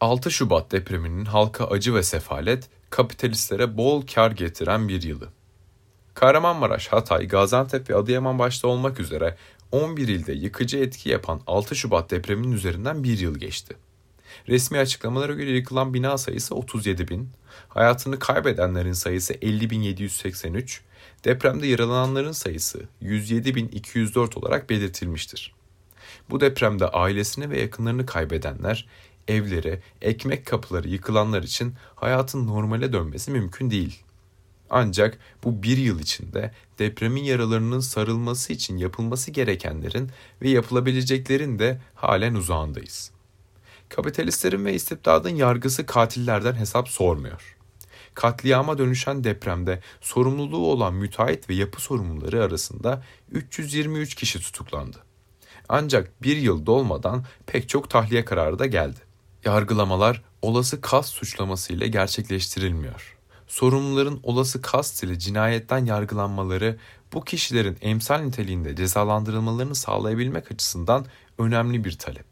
6 0.00 0.30
Şubat 0.30 0.72
depreminin 0.72 1.24
halka 1.24 1.66
acı 1.66 1.94
ve 1.94 2.02
sefalet, 2.02 2.68
kapitalistlere 2.90 3.76
bol 3.76 4.06
kar 4.14 4.30
getiren 4.30 4.88
bir 4.88 5.02
yılı. 5.02 5.28
Kahramanmaraş, 6.14 6.88
Hatay, 6.88 7.28
Gaziantep 7.28 7.90
ve 7.90 7.94
Adıyaman 7.94 8.38
başta 8.38 8.68
olmak 8.68 9.00
üzere 9.00 9.36
11 9.72 10.08
ilde 10.08 10.32
yıkıcı 10.32 10.78
etki 10.78 11.08
yapan 11.08 11.40
6 11.46 11.76
Şubat 11.76 12.10
depreminin 12.10 12.52
üzerinden 12.52 13.04
bir 13.04 13.18
yıl 13.18 13.38
geçti. 13.38 13.76
Resmi 14.48 14.78
açıklamalara 14.78 15.32
göre 15.32 15.50
yıkılan 15.50 15.94
bina 15.94 16.18
sayısı 16.18 16.54
37 16.54 17.08
bin, 17.08 17.28
hayatını 17.68 18.18
kaybedenlerin 18.18 18.92
sayısı 18.92 19.32
50.783, 19.34 20.80
depremde 21.24 21.66
yaralananların 21.66 22.32
sayısı 22.32 22.82
107.204 23.02 24.38
olarak 24.38 24.70
belirtilmiştir. 24.70 25.54
Bu 26.30 26.40
depremde 26.40 26.88
ailesini 26.88 27.50
ve 27.50 27.60
yakınlarını 27.60 28.06
kaybedenler, 28.06 28.86
evleri, 29.28 29.80
ekmek 30.02 30.46
kapıları 30.46 30.88
yıkılanlar 30.88 31.42
için 31.42 31.74
hayatın 31.94 32.46
normale 32.46 32.92
dönmesi 32.92 33.30
mümkün 33.30 33.70
değil. 33.70 34.02
Ancak 34.70 35.18
bu 35.44 35.62
bir 35.62 35.76
yıl 35.76 36.00
içinde 36.00 36.52
depremin 36.78 37.24
yaralarının 37.24 37.80
sarılması 37.80 38.52
için 38.52 38.76
yapılması 38.76 39.30
gerekenlerin 39.30 40.10
ve 40.42 40.48
yapılabileceklerin 40.48 41.58
de 41.58 41.80
halen 41.94 42.34
uzağındayız. 42.34 43.10
Kapitalistlerin 43.88 44.64
ve 44.64 44.74
istibdadın 44.74 45.30
yargısı 45.30 45.86
katillerden 45.86 46.54
hesap 46.54 46.88
sormuyor. 46.88 47.56
Katliama 48.14 48.78
dönüşen 48.78 49.24
depremde 49.24 49.80
sorumluluğu 50.00 50.72
olan 50.72 50.94
müteahhit 50.94 51.50
ve 51.50 51.54
yapı 51.54 51.82
sorumluları 51.82 52.44
arasında 52.44 53.02
323 53.30 54.14
kişi 54.14 54.40
tutuklandı. 54.40 54.98
Ancak 55.68 56.22
bir 56.22 56.36
yıl 56.36 56.66
dolmadan 56.66 57.24
pek 57.46 57.68
çok 57.68 57.90
tahliye 57.90 58.24
kararı 58.24 58.58
da 58.58 58.66
geldi. 58.66 59.05
Yargılamalar 59.46 60.22
olası 60.42 60.80
kas 60.80 61.10
suçlaması 61.10 61.72
ile 61.72 61.88
gerçekleştirilmiyor. 61.88 63.16
Sorumluların 63.46 64.20
olası 64.22 64.62
kast 64.62 65.02
ile 65.04 65.18
cinayetten 65.18 65.86
yargılanmaları 65.86 66.76
bu 67.12 67.24
kişilerin 67.24 67.78
emsal 67.80 68.18
niteliğinde 68.18 68.76
cezalandırılmalarını 68.76 69.74
sağlayabilmek 69.74 70.52
açısından 70.52 71.06
önemli 71.38 71.84
bir 71.84 71.98
talep. 71.98 72.24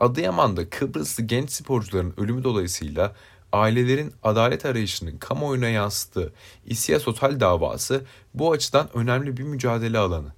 Adıyaman'da 0.00 0.70
Kıbrıslı 0.70 1.22
genç 1.22 1.50
sporcuların 1.50 2.14
ölümü 2.16 2.44
dolayısıyla 2.44 3.14
ailelerin 3.52 4.12
adalet 4.22 4.66
arayışının 4.66 5.18
kamuoyuna 5.18 5.68
yansıttığı 5.68 6.32
İSİAS 6.66 7.08
Otel 7.08 7.40
davası 7.40 8.04
bu 8.34 8.52
açıdan 8.52 8.88
önemli 8.94 9.36
bir 9.36 9.42
mücadele 9.42 9.98
alanı. 9.98 10.32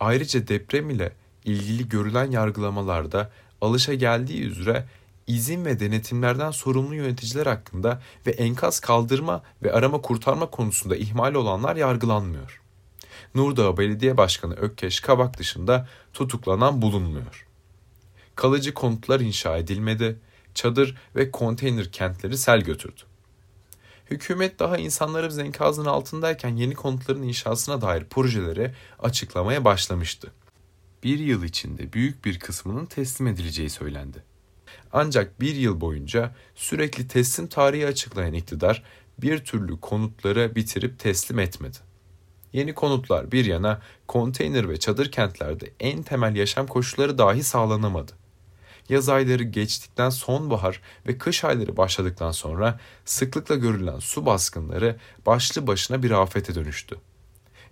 Ayrıca 0.00 0.48
deprem 0.48 0.90
ile 0.90 1.12
ilgili 1.44 1.88
görülen 1.88 2.30
yargılamalarda 2.30 3.30
alışa 3.60 3.94
geldiği 3.94 4.42
üzere 4.42 4.86
izin 5.26 5.64
ve 5.64 5.80
denetimlerden 5.80 6.50
sorumlu 6.50 6.94
yöneticiler 6.94 7.46
hakkında 7.46 8.02
ve 8.26 8.30
enkaz 8.30 8.80
kaldırma 8.80 9.42
ve 9.62 9.72
arama 9.72 10.00
kurtarma 10.00 10.50
konusunda 10.50 10.96
ihmal 10.96 11.34
olanlar 11.34 11.76
yargılanmıyor. 11.76 12.60
Nurdağ 13.34 13.76
Belediye 13.76 14.16
Başkanı 14.16 14.54
Ökkeş 14.54 15.00
Kabak 15.00 15.38
dışında 15.38 15.88
tutuklanan 16.12 16.82
bulunmuyor. 16.82 17.46
Kalıcı 18.34 18.74
konutlar 18.74 19.20
inşa 19.20 19.56
edilmedi, 19.56 20.18
çadır 20.54 20.96
ve 21.16 21.30
konteyner 21.30 21.92
kentleri 21.92 22.38
sel 22.38 22.60
götürdü. 22.60 23.00
Hükümet 24.10 24.58
daha 24.58 24.76
insanlarımız 24.76 25.38
enkazın 25.38 25.84
altındayken 25.84 26.56
yeni 26.56 26.74
konutların 26.74 27.22
inşasına 27.22 27.80
dair 27.80 28.04
projeleri 28.04 28.74
açıklamaya 28.98 29.64
başlamıştı. 29.64 30.32
Bir 31.02 31.18
yıl 31.18 31.42
içinde 31.42 31.92
büyük 31.92 32.24
bir 32.24 32.38
kısmının 32.38 32.86
teslim 32.86 33.26
edileceği 33.26 33.70
söylendi. 33.70 34.33
Ancak 34.92 35.40
bir 35.40 35.54
yıl 35.54 35.80
boyunca 35.80 36.34
sürekli 36.54 37.08
teslim 37.08 37.46
tarihi 37.46 37.86
açıklayan 37.86 38.34
iktidar 38.34 38.82
bir 39.18 39.44
türlü 39.44 39.80
konutları 39.80 40.54
bitirip 40.54 40.98
teslim 40.98 41.38
etmedi. 41.38 41.78
Yeni 42.52 42.74
konutlar 42.74 43.32
bir 43.32 43.44
yana 43.44 43.80
konteyner 44.06 44.68
ve 44.68 44.76
çadır 44.76 45.12
kentlerde 45.12 45.70
en 45.80 46.02
temel 46.02 46.36
yaşam 46.36 46.66
koşulları 46.66 47.18
dahi 47.18 47.42
sağlanamadı. 47.42 48.12
Yaz 48.88 49.08
ayları 49.08 49.42
geçtikten 49.42 50.10
sonbahar 50.10 50.80
ve 51.06 51.18
kış 51.18 51.44
ayları 51.44 51.76
başladıktan 51.76 52.30
sonra 52.30 52.80
sıklıkla 53.04 53.54
görülen 53.54 53.98
su 53.98 54.26
baskınları 54.26 54.96
başlı 55.26 55.66
başına 55.66 56.02
bir 56.02 56.10
afete 56.10 56.54
dönüştü. 56.54 56.96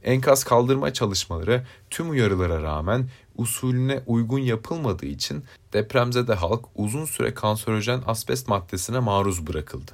Enkaz 0.04 0.44
kaldırma 0.44 0.92
çalışmaları 0.92 1.66
tüm 1.90 2.10
uyarılara 2.10 2.62
rağmen 2.62 3.08
usulüne 3.36 4.02
uygun 4.06 4.38
yapılmadığı 4.38 5.06
için 5.06 5.44
depremzede 5.72 6.34
halk 6.34 6.64
uzun 6.74 7.04
süre 7.04 7.34
kanserojen 7.34 8.02
asbest 8.06 8.48
maddesine 8.48 8.98
maruz 8.98 9.46
bırakıldı. 9.46 9.92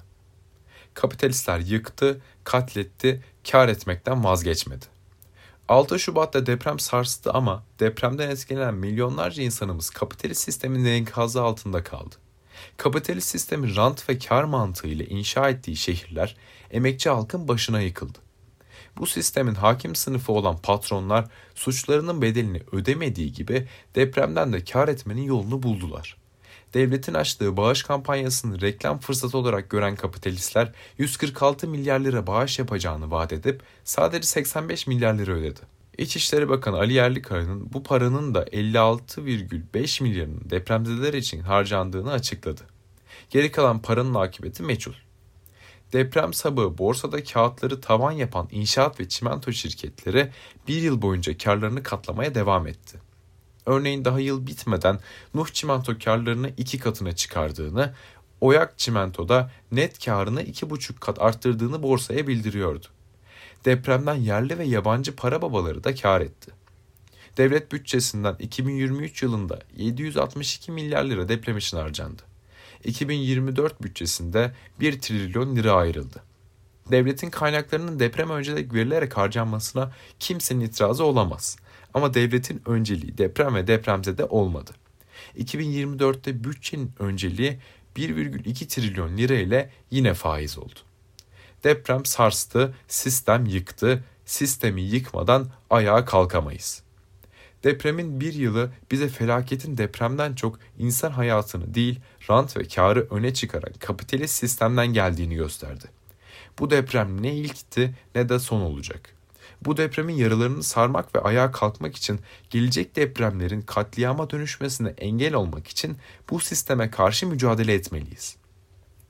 Kapitalistler 0.95 1.59
yıktı, 1.59 2.21
katletti, 2.45 3.23
kar 3.51 3.69
etmekten 3.69 4.25
vazgeçmedi. 4.25 4.85
6 5.69 5.99
Şubat'ta 5.99 6.47
deprem 6.47 6.79
sarstı 6.79 7.33
ama 7.33 7.65
depremden 7.81 8.31
etkilenen 8.31 8.75
milyonlarca 8.75 9.43
insanımız 9.43 9.91
kapitalist 9.91 10.43
sistemin 10.43 10.85
enkazı 10.85 11.43
altında 11.43 11.83
kaldı. 11.83 12.15
Kapitalist 12.77 13.29
sistemin 13.29 13.77
rant 13.77 14.09
ve 14.09 14.19
kar 14.19 14.45
mantığıyla 14.45 15.05
inşa 15.05 15.49
ettiği 15.49 15.77
şehirler 15.77 16.37
emekçi 16.71 17.11
halkın 17.11 17.49
başına 17.49 17.81
yıkıldı. 17.81 18.19
Bu 18.99 19.07
sistemin 19.07 19.55
hakim 19.55 19.95
sınıfı 19.95 20.33
olan 20.33 20.59
patronlar 20.59 21.25
suçlarının 21.55 22.23
bedelini 22.23 22.63
ödemediği 22.73 23.33
gibi 23.33 23.67
depremden 23.95 24.53
de 24.53 24.65
kar 24.65 24.89
etmenin 24.89 25.23
yolunu 25.23 25.63
buldular. 25.63 26.17
Devletin 26.75 27.15
açtığı 27.15 27.57
bağış 27.57 27.83
kampanyasını 27.83 28.61
reklam 28.61 28.99
fırsatı 28.99 29.39
olarak 29.39 29.71
gören 29.71 29.97
kapitalistler 29.97 30.73
146 30.99 31.69
milyar 31.69 32.01
lira 32.01 32.27
bağış 32.27 32.59
yapacağını 32.59 33.11
vaat 33.11 33.33
edip 33.33 33.63
sadece 33.85 34.27
85 34.27 34.87
milyar 34.87 35.15
lira 35.15 35.33
ödedi. 35.33 35.61
İçişleri 35.99 36.49
Bakanı 36.49 36.77
Ali 36.77 36.93
Yerlikaya'nın 36.93 37.73
bu 37.73 37.83
paranın 37.83 38.35
da 38.35 38.45
56,5 38.45 40.03
milyarının 40.03 40.51
depremzedeler 40.51 41.15
için 41.15 41.41
harcandığını 41.41 42.13
açıkladı. 42.13 42.63
Geri 43.31 43.53
kalan 43.53 43.83
paranın 43.83 44.15
akıbeti 44.15 44.63
meçhul. 44.63 45.08
Deprem 45.93 46.35
sabahı 46.35 46.79
borsada 46.79 47.25
kağıtları 47.25 47.81
tavan 47.81 48.13
yapan 48.13 48.49
inşaat 48.51 49.01
ve 49.01 49.09
çimento 49.09 49.53
şirketleri 49.53 50.31
bir 50.69 50.83
yıl 50.83 51.03
boyunca 51.03 51.39
karlarını 51.39 51.83
katlamaya 51.83 52.35
devam 52.35 52.67
etti. 52.67 52.99
Örneğin 53.67 54.05
daha 54.05 54.21
yıl 54.21 54.47
bitmeden 54.47 55.01
Nuh 55.35 55.49
Çimento 55.49 55.99
karlarını 56.05 56.51
iki 56.57 56.79
katına 56.79 57.13
çıkardığını, 57.13 57.95
Oyak 58.41 58.79
Çimento'da 58.79 59.51
net 59.73 60.05
karını 60.05 60.43
iki 60.43 60.71
buçuk 60.71 61.01
kat 61.01 61.23
arttırdığını 61.23 61.83
borsaya 61.83 62.27
bildiriyordu. 62.27 62.87
Depremden 63.65 64.15
yerli 64.15 64.59
ve 64.59 64.65
yabancı 64.65 65.17
para 65.17 65.43
babaları 65.43 65.85
da 65.85 65.95
kar 65.95 66.21
etti. 66.21 66.51
Devlet 67.37 67.73
bütçesinden 67.73 68.37
2023 68.39 69.23
yılında 69.23 69.59
762 69.77 70.73
milyar 70.73 71.05
lira 71.05 71.29
deprem 71.29 71.57
için 71.57 71.77
harcandı. 71.77 72.28
2024 72.85 73.83
bütçesinde 73.83 74.53
1 74.81 75.01
trilyon 75.01 75.57
lira 75.57 75.73
ayrıldı. 75.73 76.23
Devletin 76.91 77.31
kaynaklarının 77.31 78.01
deprem 78.01 78.31
öncelik 78.31 78.75
verilerek 78.75 79.17
harcanmasına 79.17 79.93
kimsenin 80.19 80.61
itirazı 80.61 81.05
olamaz. 81.05 81.57
Ama 81.95 82.15
devletin 82.15 82.63
önceliği 82.67 83.19
deprem 83.19 83.55
ve 83.55 83.67
depremzede 83.67 84.25
olmadı. 84.25 84.71
2024'te 85.39 86.45
bütçenin 86.45 86.93
önceliği 86.99 87.59
1,2 87.97 88.67
trilyon 88.67 89.17
lira 89.17 89.35
ile 89.35 89.71
yine 89.91 90.15
faiz 90.15 90.59
oldu. 90.59 90.79
Deprem 91.65 92.05
sarstı, 92.05 92.75
sistem 92.89 93.47
yıktı, 93.47 94.05
sistemi 94.27 94.83
yıkmadan 94.83 95.49
ayağa 95.71 96.05
kalkamayız.'' 96.05 96.88
Depremin 97.65 98.21
bir 98.21 98.35
yılı 98.35 98.71
bize 98.91 99.09
felaketin 99.09 99.77
depremden 99.77 100.35
çok 100.35 100.59
insan 100.79 101.11
hayatını 101.11 101.75
değil 101.75 102.01
rant 102.31 102.57
ve 102.57 102.65
karı 102.69 103.07
öne 103.11 103.35
çıkaran 103.35 103.73
kapitalist 103.79 104.35
sistemden 104.35 104.87
geldiğini 104.87 105.35
gösterdi. 105.35 105.85
Bu 106.59 106.71
deprem 106.71 107.23
ne 107.23 107.35
ilkti 107.35 107.95
ne 108.15 108.29
de 108.29 108.39
son 108.39 108.61
olacak. 108.61 109.15
Bu 109.63 109.77
depremin 109.77 110.15
yaralarını 110.15 110.63
sarmak 110.63 111.15
ve 111.15 111.21
ayağa 111.21 111.51
kalkmak 111.51 111.97
için 111.97 112.21
gelecek 112.51 112.97
depremlerin 112.97 113.63
katliama 113.63 114.31
dönüşmesine 114.31 114.89
engel 114.89 115.35
olmak 115.35 115.69
için 115.69 115.97
bu 116.31 116.41
sisteme 116.41 116.91
karşı 116.91 117.27
mücadele 117.27 117.75
etmeliyiz. 117.75 118.37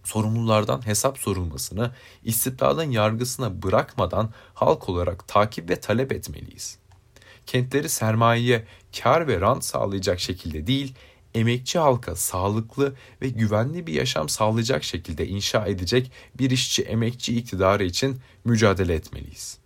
Sorumlulardan 0.04 0.86
hesap 0.86 1.18
sorulmasını 1.18 1.90
istibdadın 2.24 2.90
yargısına 2.90 3.62
bırakmadan 3.62 4.30
halk 4.54 4.88
olarak 4.88 5.28
takip 5.28 5.70
ve 5.70 5.80
talep 5.80 6.12
etmeliyiz 6.12 6.78
kentleri 7.48 7.88
sermayeye 7.88 8.64
kar 8.98 9.28
ve 9.28 9.40
rant 9.40 9.64
sağlayacak 9.64 10.20
şekilde 10.20 10.66
değil, 10.66 10.94
emekçi 11.34 11.78
halka 11.78 12.16
sağlıklı 12.16 12.94
ve 13.22 13.28
güvenli 13.28 13.86
bir 13.86 13.92
yaşam 13.92 14.28
sağlayacak 14.28 14.84
şekilde 14.84 15.26
inşa 15.26 15.66
edecek 15.66 16.12
bir 16.38 16.50
işçi 16.50 16.82
emekçi 16.82 17.36
iktidarı 17.36 17.84
için 17.84 18.20
mücadele 18.44 18.94
etmeliyiz. 18.94 19.58